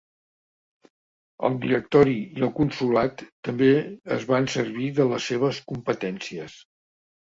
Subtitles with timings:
[1.49, 3.71] El Directori i el Consolat també
[4.19, 6.63] es van servir de les seves competències.